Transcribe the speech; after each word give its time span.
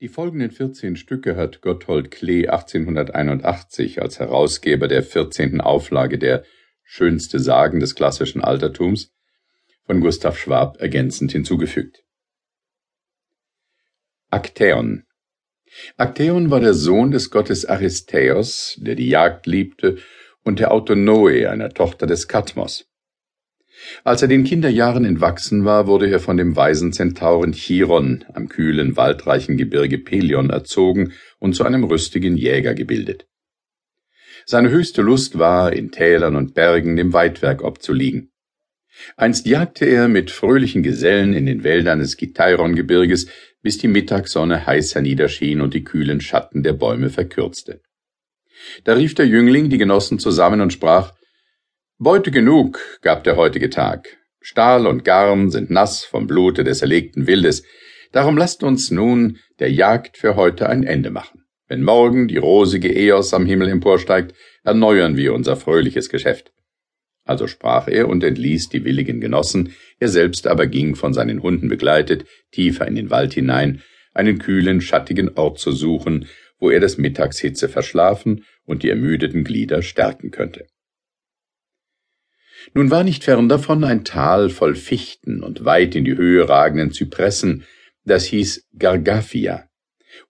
Die 0.00 0.08
folgenden 0.08 0.52
14 0.52 0.94
Stücke 0.94 1.34
hat 1.34 1.60
Gotthold 1.60 2.12
Klee 2.12 2.46
1881 2.46 4.00
als 4.00 4.20
Herausgeber 4.20 4.86
der 4.86 5.02
14. 5.02 5.60
Auflage 5.60 6.20
der 6.20 6.44
Schönste 6.84 7.40
Sagen 7.40 7.80
des 7.80 7.96
klassischen 7.96 8.40
Altertums 8.40 9.12
von 9.86 10.00
Gustav 10.00 10.38
Schwab 10.38 10.80
ergänzend 10.80 11.32
hinzugefügt. 11.32 12.04
Aktäon 14.30 15.02
Aktäon 15.96 16.50
war 16.52 16.60
der 16.60 16.74
Sohn 16.74 17.10
des 17.10 17.30
Gottes 17.30 17.66
Aristeos, 17.66 18.78
der 18.80 18.94
die 18.94 19.08
Jagd 19.08 19.46
liebte, 19.46 19.98
und 20.44 20.60
der 20.60 20.70
Autonoe, 20.70 21.50
einer 21.50 21.70
Tochter 21.70 22.06
des 22.06 22.28
Katmos. 22.28 22.87
Als 24.04 24.22
er 24.22 24.28
den 24.28 24.44
Kinderjahren 24.44 25.04
entwachsen 25.04 25.64
war, 25.64 25.86
wurde 25.86 26.10
er 26.10 26.20
von 26.20 26.36
dem 26.36 26.56
weisen 26.56 26.92
Zentauren 26.92 27.52
Chiron 27.52 28.24
am 28.32 28.48
kühlen, 28.48 28.96
waldreichen 28.96 29.56
Gebirge 29.56 29.98
Pelion 29.98 30.50
erzogen 30.50 31.12
und 31.38 31.54
zu 31.54 31.64
einem 31.64 31.84
rüstigen 31.84 32.36
Jäger 32.36 32.74
gebildet. 32.74 33.26
Seine 34.46 34.70
höchste 34.70 35.02
Lust 35.02 35.38
war, 35.38 35.72
in 35.72 35.90
Tälern 35.90 36.34
und 36.34 36.54
Bergen 36.54 36.96
dem 36.96 37.12
Weidwerk 37.12 37.62
obzuliegen. 37.62 38.30
Einst 39.16 39.46
jagte 39.46 39.84
er 39.84 40.08
mit 40.08 40.30
fröhlichen 40.30 40.82
Gesellen 40.82 41.34
in 41.34 41.46
den 41.46 41.62
Wäldern 41.64 42.00
des 42.00 42.16
Gitairon-Gebirges, 42.16 43.28
bis 43.62 43.78
die 43.78 43.88
Mittagssonne 43.88 44.66
heiß 44.66 44.94
herniederschien 44.94 45.60
und 45.60 45.74
die 45.74 45.84
kühlen 45.84 46.20
Schatten 46.20 46.62
der 46.62 46.72
Bäume 46.72 47.10
verkürzte. 47.10 47.80
Da 48.84 48.94
rief 48.94 49.14
der 49.14 49.26
Jüngling 49.26 49.70
die 49.70 49.78
Genossen 49.78 50.18
zusammen 50.18 50.60
und 50.60 50.72
sprach 50.72 51.12
Beute 52.00 52.30
genug 52.30 53.00
gab 53.02 53.24
der 53.24 53.34
heutige 53.34 53.70
Tag. 53.70 54.18
Stahl 54.40 54.86
und 54.86 55.04
Garn 55.04 55.50
sind 55.50 55.68
nass 55.68 56.04
vom 56.04 56.28
Blute 56.28 56.62
des 56.62 56.80
erlegten 56.80 57.26
Wildes. 57.26 57.64
Darum 58.12 58.36
lasst 58.36 58.62
uns 58.62 58.92
nun 58.92 59.38
der 59.58 59.72
Jagd 59.72 60.16
für 60.16 60.36
heute 60.36 60.68
ein 60.68 60.84
Ende 60.84 61.10
machen. 61.10 61.42
Wenn 61.66 61.82
morgen 61.82 62.28
die 62.28 62.36
rosige 62.36 62.88
Eos 62.88 63.34
am 63.34 63.46
Himmel 63.46 63.68
emporsteigt, 63.68 64.32
erneuern 64.62 65.16
wir 65.16 65.34
unser 65.34 65.56
fröhliches 65.56 66.08
Geschäft. 66.08 66.52
Also 67.24 67.48
sprach 67.48 67.88
er 67.88 68.08
und 68.08 68.22
entließ 68.22 68.68
die 68.68 68.84
willigen 68.84 69.20
Genossen, 69.20 69.74
er 69.98 70.06
selbst 70.06 70.46
aber 70.46 70.68
ging 70.68 70.94
von 70.94 71.12
seinen 71.12 71.42
Hunden 71.42 71.68
begleitet 71.68 72.26
tiefer 72.52 72.86
in 72.86 72.94
den 72.94 73.10
Wald 73.10 73.34
hinein, 73.34 73.82
einen 74.14 74.38
kühlen, 74.38 74.80
schattigen 74.80 75.30
Ort 75.30 75.58
zu 75.58 75.72
suchen, 75.72 76.28
wo 76.60 76.70
er 76.70 76.78
des 76.78 76.96
Mittagshitze 76.96 77.68
verschlafen 77.68 78.44
und 78.64 78.84
die 78.84 78.88
ermüdeten 78.88 79.42
Glieder 79.42 79.82
stärken 79.82 80.30
könnte. 80.30 80.68
Nun 82.74 82.90
war 82.90 83.04
nicht 83.04 83.24
fern 83.24 83.48
davon 83.48 83.84
ein 83.84 84.04
Tal 84.04 84.50
voll 84.50 84.74
Fichten 84.74 85.42
und 85.42 85.64
weit 85.64 85.94
in 85.94 86.04
die 86.04 86.16
Höhe 86.16 86.48
ragenden 86.48 86.92
Zypressen, 86.92 87.64
das 88.04 88.24
hieß 88.26 88.68
Gargaphia 88.78 89.68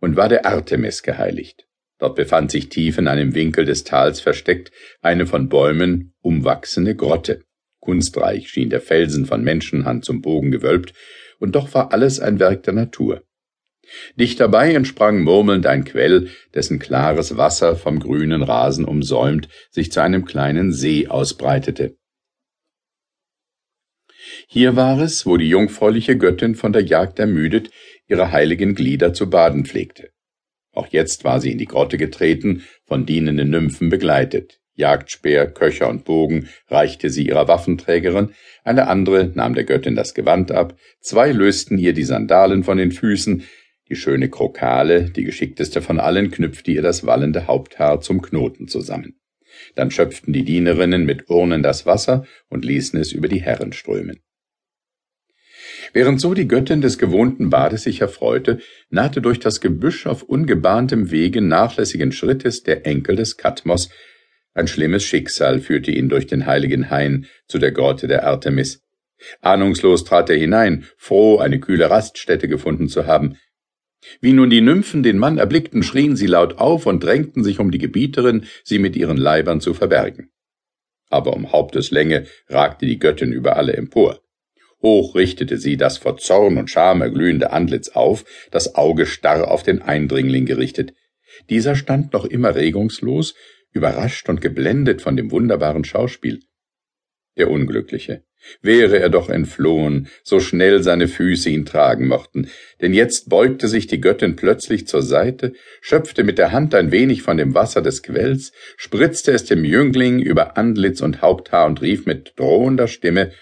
und 0.00 0.16
war 0.16 0.28
der 0.28 0.46
Artemis 0.46 1.02
geheiligt. 1.02 1.66
Dort 1.98 2.16
befand 2.16 2.50
sich 2.50 2.68
tief 2.68 2.98
in 2.98 3.08
einem 3.08 3.34
Winkel 3.34 3.64
des 3.64 3.84
Tals 3.84 4.20
versteckt 4.20 4.70
eine 5.00 5.26
von 5.26 5.48
Bäumen 5.48 6.14
umwachsene 6.20 6.94
Grotte. 6.94 7.42
Kunstreich 7.80 8.48
schien 8.48 8.68
der 8.68 8.80
Felsen 8.80 9.26
von 9.26 9.42
Menschenhand 9.42 10.04
zum 10.04 10.20
Bogen 10.20 10.50
gewölbt, 10.50 10.92
und 11.38 11.54
doch 11.54 11.72
war 11.74 11.92
alles 11.92 12.18
ein 12.18 12.38
Werk 12.38 12.62
der 12.64 12.74
Natur. 12.74 13.22
Dicht 14.16 14.40
dabei 14.40 14.74
entsprang 14.74 15.22
murmelnd 15.22 15.66
ein 15.66 15.84
Quell, 15.84 16.28
dessen 16.54 16.78
klares 16.78 17.36
Wasser 17.36 17.76
vom 17.76 18.00
grünen 18.00 18.42
Rasen 18.42 18.84
umsäumt 18.84 19.48
sich 19.70 19.92
zu 19.92 20.00
einem 20.00 20.24
kleinen 20.24 20.72
See 20.72 21.06
ausbreitete. 21.06 21.96
Hier 24.48 24.76
war 24.76 25.00
es, 25.00 25.26
wo 25.26 25.36
die 25.36 25.48
jungfräuliche 25.48 26.16
Göttin 26.16 26.54
von 26.54 26.72
der 26.72 26.84
Jagd 26.84 27.18
ermüdet 27.18 27.70
ihre 28.08 28.30
heiligen 28.30 28.76
Glieder 28.76 29.12
zu 29.12 29.28
baden 29.28 29.64
pflegte. 29.64 30.10
Auch 30.72 30.86
jetzt 30.88 31.24
war 31.24 31.40
sie 31.40 31.50
in 31.50 31.58
die 31.58 31.66
Grotte 31.66 31.98
getreten, 31.98 32.62
von 32.84 33.06
dienenden 33.06 33.50
Nymphen 33.50 33.88
begleitet. 33.88 34.60
Jagdspeer, 34.74 35.50
Köcher 35.50 35.88
und 35.88 36.04
Bogen 36.04 36.48
reichte 36.68 37.10
sie 37.10 37.26
ihrer 37.26 37.48
Waffenträgerin, 37.48 38.34
eine 38.62 38.86
andere 38.86 39.32
nahm 39.34 39.54
der 39.54 39.64
Göttin 39.64 39.96
das 39.96 40.14
Gewand 40.14 40.52
ab, 40.52 40.78
zwei 41.00 41.32
lösten 41.32 41.78
ihr 41.78 41.94
die 41.94 42.04
Sandalen 42.04 42.62
von 42.62 42.76
den 42.76 42.92
Füßen, 42.92 43.42
die 43.88 43.96
schöne 43.96 44.28
Krokale, 44.28 45.10
die 45.10 45.24
geschickteste 45.24 45.80
von 45.80 45.98
allen, 45.98 46.30
knüpfte 46.30 46.70
ihr 46.70 46.82
das 46.82 47.06
wallende 47.06 47.46
Haupthaar 47.46 48.00
zum 48.00 48.20
Knoten 48.20 48.68
zusammen. 48.68 49.18
Dann 49.74 49.90
schöpften 49.90 50.32
die 50.32 50.44
Dienerinnen 50.44 51.06
mit 51.06 51.30
Urnen 51.30 51.62
das 51.62 51.86
Wasser 51.86 52.26
und 52.48 52.64
ließen 52.64 53.00
es 53.00 53.12
über 53.12 53.28
die 53.28 53.40
Herren 53.40 53.72
strömen. 53.72 54.20
Während 55.92 56.20
so 56.20 56.34
die 56.34 56.48
Göttin 56.48 56.80
des 56.80 56.98
gewohnten 56.98 57.50
Bades 57.50 57.82
sich 57.82 58.00
erfreute, 58.00 58.58
nahte 58.90 59.20
durch 59.20 59.38
das 59.38 59.60
Gebüsch 59.60 60.06
auf 60.06 60.22
ungebahntem 60.22 61.10
Wege 61.10 61.40
nachlässigen 61.40 62.12
Schrittes 62.12 62.62
der 62.62 62.86
Enkel 62.86 63.16
des 63.16 63.36
Katmos. 63.36 63.90
Ein 64.54 64.68
schlimmes 64.68 65.04
Schicksal 65.04 65.60
führte 65.60 65.90
ihn 65.90 66.08
durch 66.08 66.26
den 66.26 66.46
heiligen 66.46 66.90
Hain 66.90 67.26
zu 67.46 67.58
der 67.58 67.72
Grotte 67.72 68.08
der 68.08 68.26
Artemis. 68.26 68.82
Ahnungslos 69.40 70.04
trat 70.04 70.30
er 70.30 70.36
hinein, 70.36 70.86
froh, 70.96 71.38
eine 71.38 71.60
kühle 71.60 71.90
Raststätte 71.90 72.48
gefunden 72.48 72.88
zu 72.88 73.06
haben. 73.06 73.36
Wie 74.20 74.32
nun 74.32 74.50
die 74.50 74.60
Nymphen 74.60 75.02
den 75.02 75.18
Mann 75.18 75.38
erblickten, 75.38 75.82
schrien 75.82 76.16
sie 76.16 76.26
laut 76.26 76.58
auf 76.58 76.86
und 76.86 77.02
drängten 77.02 77.42
sich 77.42 77.58
um 77.58 77.70
die 77.70 77.78
Gebieterin, 77.78 78.44
sie 78.62 78.78
mit 78.78 78.94
ihren 78.96 79.16
Leibern 79.16 79.60
zu 79.60 79.74
verbergen. 79.74 80.30
Aber 81.08 81.34
um 81.34 81.52
Haupteslänge 81.52 82.26
ragte 82.48 82.86
die 82.86 82.98
Göttin 82.98 83.32
über 83.32 83.56
alle 83.56 83.74
empor. 83.74 84.20
Hoch 84.82 85.14
richtete 85.14 85.58
sie 85.58 85.76
das 85.76 85.98
vor 85.98 86.16
Zorn 86.16 86.58
und 86.58 86.70
Scham 86.70 87.00
erglühende 87.00 87.52
Antlitz 87.52 87.88
auf, 87.90 88.24
das 88.50 88.74
Auge 88.74 89.06
starr 89.06 89.50
auf 89.50 89.62
den 89.62 89.82
Eindringling 89.82 90.46
gerichtet. 90.46 90.92
Dieser 91.50 91.76
stand 91.76 92.12
noch 92.12 92.24
immer 92.24 92.54
regungslos, 92.54 93.34
überrascht 93.72 94.28
und 94.28 94.40
geblendet 94.40 95.02
von 95.02 95.16
dem 95.16 95.30
wunderbaren 95.30 95.84
Schauspiel. 95.84 96.40
Der 97.36 97.50
Unglückliche. 97.50 98.22
Wäre 98.62 98.98
er 98.98 99.08
doch 99.08 99.28
entflohen, 99.28 100.08
so 100.22 100.40
schnell 100.40 100.82
seine 100.82 101.08
Füße 101.08 101.50
ihn 101.50 101.66
tragen 101.66 102.06
mochten, 102.06 102.48
denn 102.80 102.94
jetzt 102.94 103.28
beugte 103.28 103.66
sich 103.66 103.86
die 103.88 104.00
Göttin 104.00 104.36
plötzlich 104.36 104.86
zur 104.86 105.02
Seite, 105.02 105.52
schöpfte 105.80 106.22
mit 106.22 106.38
der 106.38 106.52
Hand 106.52 106.74
ein 106.74 106.92
wenig 106.92 107.22
von 107.22 107.38
dem 107.38 107.54
Wasser 107.54 107.82
des 107.82 108.02
Quells, 108.02 108.52
spritzte 108.76 109.32
es 109.32 109.44
dem 109.44 109.64
Jüngling 109.64 110.20
über 110.20 110.56
Antlitz 110.56 111.00
und 111.00 111.22
Haupthaar 111.22 111.66
und 111.66 111.82
rief 111.82 112.06
mit 112.06 112.34
drohender 112.36 112.88
Stimme 112.88 113.32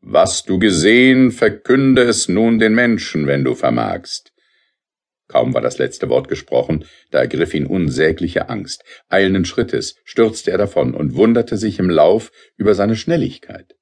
Was 0.00 0.44
du 0.44 0.58
gesehen, 0.58 1.32
verkünde 1.32 2.02
es 2.02 2.28
nun 2.28 2.58
den 2.58 2.74
Menschen, 2.74 3.26
wenn 3.26 3.44
du 3.44 3.54
vermagst. 3.54 4.32
Kaum 5.26 5.52
war 5.52 5.60
das 5.60 5.76
letzte 5.78 6.08
Wort 6.08 6.28
gesprochen, 6.28 6.86
da 7.10 7.18
ergriff 7.18 7.52
ihn 7.52 7.66
unsägliche 7.66 8.48
Angst. 8.48 8.84
Eilenden 9.08 9.44
Schrittes 9.44 9.96
stürzte 10.04 10.50
er 10.50 10.58
davon 10.58 10.94
und 10.94 11.14
wunderte 11.14 11.58
sich 11.58 11.78
im 11.78 11.90
Lauf 11.90 12.32
über 12.56 12.74
seine 12.74 12.96
Schnelligkeit. 12.96 13.76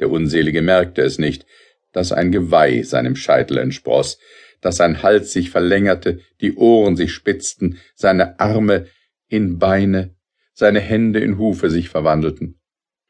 Der 0.00 0.10
Unselige 0.10 0.62
merkte 0.62 1.02
es 1.02 1.18
nicht, 1.18 1.44
dass 1.92 2.12
ein 2.12 2.32
Geweih 2.32 2.82
seinem 2.82 3.16
Scheitel 3.16 3.58
entspross, 3.58 4.18
dass 4.60 4.76
sein 4.76 5.02
Hals 5.02 5.32
sich 5.32 5.50
verlängerte, 5.50 6.20
die 6.40 6.54
Ohren 6.54 6.96
sich 6.96 7.12
spitzten, 7.12 7.78
seine 7.94 8.40
Arme 8.40 8.86
in 9.28 9.58
Beine, 9.58 10.14
seine 10.54 10.80
Hände 10.80 11.20
in 11.20 11.38
Hufe 11.38 11.70
sich 11.70 11.88
verwandelten. 11.88 12.60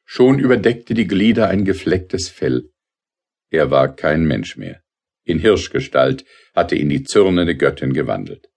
Schon 0.07 0.39
überdeckte 0.39 0.95
die 0.95 1.07
Glieder 1.07 1.49
ein 1.49 1.65
geflecktes 1.65 2.29
Fell. 2.31 2.71
Er 3.51 3.71
war 3.71 3.95
kein 3.95 4.25
Mensch 4.25 4.57
mehr. 4.57 4.81
In 5.25 5.41
Hirschgestalt 5.41 6.25
hatte 6.55 6.77
ihn 6.77 6.89
die 6.89 7.03
zürnende 7.03 7.57
Göttin 7.57 7.93
gewandelt. 7.93 8.49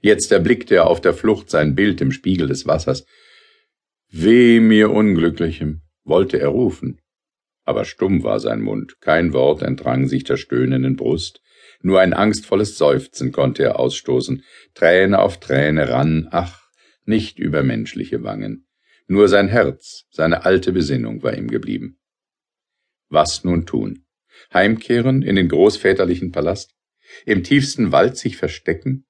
Jetzt 0.00 0.30
erblickte 0.32 0.76
er 0.76 0.86
auf 0.86 1.00
der 1.00 1.12
Flucht 1.12 1.50
sein 1.50 1.74
Bild 1.74 2.00
im 2.00 2.12
Spiegel 2.12 2.46
des 2.46 2.66
Wassers. 2.66 3.04
Weh 4.08 4.60
mir 4.60 4.90
Unglücklichem, 4.90 5.82
wollte 6.04 6.38
er 6.38 6.48
rufen. 6.48 7.00
Aber 7.64 7.84
stumm 7.84 8.22
war 8.22 8.38
sein 8.38 8.60
Mund, 8.60 9.00
kein 9.00 9.32
Wort 9.32 9.62
entrang 9.62 10.06
sich 10.06 10.22
der 10.22 10.36
stöhnenden 10.36 10.96
Brust, 10.96 11.40
nur 11.80 12.00
ein 12.00 12.12
angstvolles 12.12 12.78
Seufzen 12.78 13.32
konnte 13.32 13.64
er 13.64 13.78
ausstoßen, 13.78 14.44
Träne 14.74 15.18
auf 15.18 15.40
Träne 15.40 15.88
rann, 15.88 16.28
ach, 16.30 16.68
nicht 17.04 17.38
über 17.38 17.62
menschliche 17.62 18.22
Wangen. 18.22 18.66
Nur 19.06 19.28
sein 19.28 19.48
Herz, 19.48 20.04
seine 20.10 20.44
alte 20.44 20.72
Besinnung 20.72 21.22
war 21.22 21.36
ihm 21.36 21.48
geblieben. 21.48 21.98
Was 23.08 23.44
nun 23.44 23.66
tun? 23.66 24.04
heimkehren 24.52 25.22
in 25.22 25.36
den 25.36 25.48
großväterlichen 25.48 26.32
Palast, 26.32 26.74
im 27.24 27.44
tiefsten 27.44 27.92
Wald 27.92 28.16
sich 28.16 28.36
verstecken? 28.36 29.06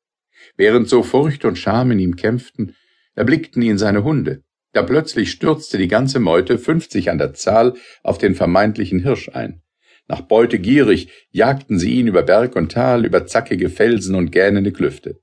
Während 0.56 0.88
so 0.88 1.02
Furcht 1.02 1.44
und 1.44 1.56
Scham 1.56 1.90
in 1.90 1.98
ihm 1.98 2.16
kämpften, 2.16 2.76
erblickten 3.14 3.62
ihn 3.62 3.78
seine 3.78 4.04
Hunde. 4.04 4.42
Da 4.72 4.82
plötzlich 4.82 5.30
stürzte 5.30 5.78
die 5.78 5.88
ganze 5.88 6.18
Meute, 6.18 6.58
fünfzig 6.58 7.10
an 7.10 7.18
der 7.18 7.32
Zahl, 7.32 7.74
auf 8.02 8.18
den 8.18 8.34
vermeintlichen 8.34 9.00
Hirsch 9.00 9.30
ein. 9.30 9.62
Nach 10.08 10.20
Beute 10.20 10.58
gierig 10.58 11.08
jagten 11.30 11.78
sie 11.78 11.94
ihn 11.94 12.08
über 12.08 12.22
Berg 12.22 12.56
und 12.56 12.72
Tal, 12.72 13.06
über 13.06 13.26
zackige 13.26 13.70
Felsen 13.70 14.14
und 14.14 14.32
gähnende 14.32 14.72
Klüfte. 14.72 15.20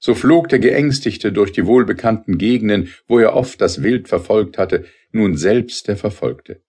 So 0.00 0.14
flog 0.14 0.48
der 0.48 0.58
Geängstigte 0.58 1.32
durch 1.32 1.52
die 1.52 1.66
wohlbekannten 1.66 2.38
Gegenden, 2.38 2.92
wo 3.06 3.18
er 3.18 3.34
oft 3.34 3.60
das 3.60 3.82
Wild 3.82 4.08
verfolgt 4.08 4.58
hatte, 4.58 4.84
nun 5.12 5.36
selbst 5.36 5.88
der 5.88 5.96
Verfolgte. 5.96 6.62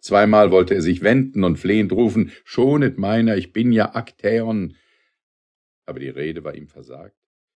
Zweimal 0.00 0.50
wollte 0.50 0.74
er 0.74 0.82
sich 0.82 1.02
wenden 1.02 1.44
und 1.44 1.58
flehend 1.58 1.92
rufen, 1.92 2.32
schonet 2.44 2.98
meiner, 2.98 3.36
ich 3.36 3.52
bin 3.52 3.72
ja 3.72 3.94
Aktäon. 3.94 4.76
aber 5.86 6.00
die 6.00 6.08
Rede 6.08 6.44
war 6.44 6.54
ihm 6.54 6.68
versagt. 6.68 7.16